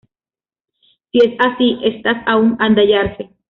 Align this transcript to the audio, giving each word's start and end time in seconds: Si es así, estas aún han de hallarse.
Si 1.11 1.19
es 1.19 1.35
así, 1.37 1.77
estas 1.83 2.23
aún 2.25 2.55
han 2.59 2.73
de 2.73 2.81
hallarse. 2.81 3.29